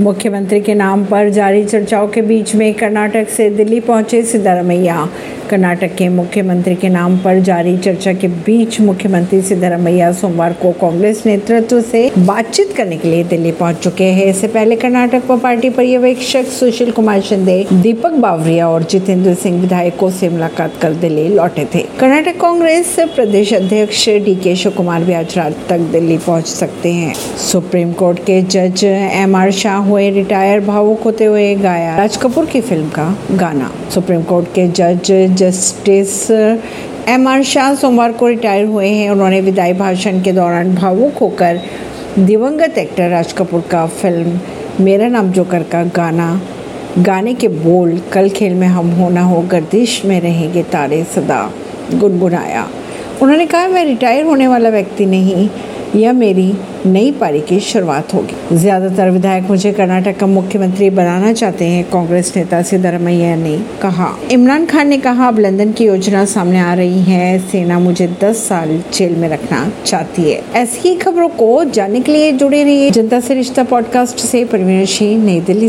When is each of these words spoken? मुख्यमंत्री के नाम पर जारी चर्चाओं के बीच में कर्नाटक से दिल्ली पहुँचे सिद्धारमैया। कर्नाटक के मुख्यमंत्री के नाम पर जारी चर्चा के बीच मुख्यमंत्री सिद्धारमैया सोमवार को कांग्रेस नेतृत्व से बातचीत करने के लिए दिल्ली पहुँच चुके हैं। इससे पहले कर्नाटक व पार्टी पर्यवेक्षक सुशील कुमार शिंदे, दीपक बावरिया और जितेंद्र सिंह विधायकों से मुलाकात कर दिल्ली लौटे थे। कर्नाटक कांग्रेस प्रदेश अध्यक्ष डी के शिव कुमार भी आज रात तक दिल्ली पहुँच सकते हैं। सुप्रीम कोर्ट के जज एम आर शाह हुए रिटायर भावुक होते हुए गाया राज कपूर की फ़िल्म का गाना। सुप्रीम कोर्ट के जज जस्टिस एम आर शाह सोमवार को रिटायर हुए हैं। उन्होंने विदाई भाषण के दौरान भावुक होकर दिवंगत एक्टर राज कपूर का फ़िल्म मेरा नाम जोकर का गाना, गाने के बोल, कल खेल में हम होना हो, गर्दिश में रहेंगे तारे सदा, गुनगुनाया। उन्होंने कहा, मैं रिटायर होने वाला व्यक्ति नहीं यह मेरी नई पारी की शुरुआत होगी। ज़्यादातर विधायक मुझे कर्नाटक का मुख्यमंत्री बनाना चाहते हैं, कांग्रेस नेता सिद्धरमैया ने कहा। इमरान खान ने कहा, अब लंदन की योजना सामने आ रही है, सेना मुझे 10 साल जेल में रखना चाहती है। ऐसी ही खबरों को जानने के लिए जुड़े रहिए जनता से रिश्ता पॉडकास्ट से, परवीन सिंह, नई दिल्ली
मुख्यमंत्री 0.00 0.60
के 0.60 0.74
नाम 0.74 1.04
पर 1.04 1.28
जारी 1.28 1.64
चर्चाओं 1.64 2.08
के 2.08 2.22
बीच 2.22 2.54
में 2.54 2.72
कर्नाटक 2.74 3.28
से 3.28 3.50
दिल्ली 3.50 3.80
पहुँचे 3.80 4.22
सिद्धारमैया। 4.22 5.08
कर्नाटक 5.50 5.94
के 5.94 6.08
मुख्यमंत्री 6.08 6.74
के 6.74 6.88
नाम 6.88 7.16
पर 7.18 7.38
जारी 7.42 7.76
चर्चा 7.78 8.12
के 8.14 8.28
बीच 8.46 8.80
मुख्यमंत्री 8.80 9.40
सिद्धारमैया 9.42 10.10
सोमवार 10.12 10.52
को 10.52 10.70
कांग्रेस 10.80 11.22
नेतृत्व 11.26 11.80
से 11.82 12.02
बातचीत 12.18 12.72
करने 12.76 12.96
के 12.96 13.08
लिए 13.08 13.24
दिल्ली 13.24 13.52
पहुँच 13.52 13.76
चुके 13.76 14.04
हैं। 14.04 14.26
इससे 14.26 14.48
पहले 14.48 14.76
कर्नाटक 14.76 15.30
व 15.30 15.38
पार्टी 15.38 15.70
पर्यवेक्षक 15.70 16.44
सुशील 16.50 16.90
कुमार 16.90 17.20
शिंदे, 17.20 17.64
दीपक 17.72 18.12
बावरिया 18.16 18.68
और 18.68 18.82
जितेंद्र 18.82 19.34
सिंह 19.34 19.60
विधायकों 19.60 20.10
से 20.10 20.28
मुलाकात 20.28 20.76
कर 20.82 20.94
दिल्ली 20.96 21.26
लौटे 21.28 21.64
थे। 21.74 21.82
कर्नाटक 22.00 22.40
कांग्रेस 22.40 22.94
प्रदेश 23.16 23.52
अध्यक्ष 23.54 24.08
डी 24.24 24.34
के 24.36 24.54
शिव 24.56 24.72
कुमार 24.72 25.04
भी 25.04 25.12
आज 25.12 25.36
रात 25.38 25.56
तक 25.68 25.90
दिल्ली 25.92 26.18
पहुँच 26.18 26.46
सकते 26.46 26.92
हैं। 26.92 27.14
सुप्रीम 27.40 27.92
कोर्ट 27.94 28.18
के 28.20 28.40
जज 28.44 28.84
एम 28.84 29.36
आर 29.36 29.50
शाह 29.52 29.76
हुए 29.88 30.08
रिटायर 30.10 30.60
भावुक 30.60 31.02
होते 31.02 31.24
हुए 31.24 31.54
गाया 31.56 31.96
राज 31.96 32.16
कपूर 32.16 32.46
की 32.46 32.60
फ़िल्म 32.60 32.88
का 32.90 33.14
गाना। 33.32 33.72
सुप्रीम 33.94 34.22
कोर्ट 34.22 34.46
के 34.48 34.68
जज 34.70 35.10
जस्टिस 35.40 36.30
एम 37.08 37.28
आर 37.28 37.42
शाह 37.42 37.74
सोमवार 37.74 38.12
को 38.12 38.26
रिटायर 38.28 38.64
हुए 38.64 38.88
हैं। 38.88 39.10
उन्होंने 39.10 39.40
विदाई 39.40 39.72
भाषण 39.72 40.20
के 40.22 40.32
दौरान 40.32 40.74
भावुक 40.74 41.18
होकर 41.18 41.60
दिवंगत 42.18 42.78
एक्टर 42.78 43.08
राज 43.10 43.32
कपूर 43.32 43.60
का 43.70 43.86
फ़िल्म 43.86 44.38
मेरा 44.80 45.08
नाम 45.08 45.30
जोकर 45.32 45.62
का 45.62 45.82
गाना, 45.96 46.40
गाने 46.98 47.34
के 47.34 47.48
बोल, 47.48 47.98
कल 48.12 48.28
खेल 48.28 48.54
में 48.54 48.66
हम 48.68 48.90
होना 48.90 49.22
हो, 49.22 49.40
गर्दिश 49.42 50.04
में 50.04 50.20
रहेंगे 50.20 50.62
तारे 50.62 51.02
सदा, 51.04 51.42
गुनगुनाया। 51.94 52.68
उन्होंने 53.22 53.46
कहा, 53.46 53.68
मैं 53.68 53.84
रिटायर 53.84 54.24
होने 54.24 54.46
वाला 54.46 54.70
व्यक्ति 54.70 55.06
नहीं 55.06 55.48
यह 55.96 56.12
मेरी 56.12 56.52
नई 56.86 57.10
पारी 57.12 57.40
की 57.40 57.60
शुरुआत 57.60 58.14
होगी। 58.14 58.56
ज़्यादातर 58.56 59.10
विधायक 59.10 59.44
मुझे 59.44 59.72
कर्नाटक 59.72 60.18
का 60.18 60.26
मुख्यमंत्री 60.26 60.90
बनाना 60.90 61.32
चाहते 61.32 61.64
हैं, 61.64 61.84
कांग्रेस 61.84 62.32
नेता 62.36 62.62
सिद्धरमैया 62.62 63.36
ने 63.36 63.58
कहा। 63.82 64.18
इमरान 64.30 64.66
खान 64.66 64.88
ने 64.88 64.98
कहा, 64.98 65.28
अब 65.28 65.38
लंदन 65.38 65.72
की 65.72 65.84
योजना 65.84 66.24
सामने 66.24 66.60
आ 66.60 66.74
रही 66.74 67.02
है, 67.02 67.38
सेना 67.38 67.78
मुझे 67.78 68.08
10 68.22 68.36
साल 68.48 68.82
जेल 68.94 69.16
में 69.16 69.28
रखना 69.28 69.72
चाहती 69.86 70.22
है। 70.22 70.42
ऐसी 70.54 70.88
ही 70.88 70.94
खबरों 70.94 71.28
को 71.28 71.64
जानने 71.64 72.00
के 72.00 72.12
लिए 72.12 72.32
जुड़े 72.32 72.64
रहिए 72.64 72.90
जनता 72.90 73.20
से 73.20 73.34
रिश्ता 73.34 73.64
पॉडकास्ट 73.64 74.18
से, 74.18 74.44
परवीन 74.44 74.84
सिंह, 74.84 75.24
नई 75.24 75.40
दिल्ली 75.40 75.68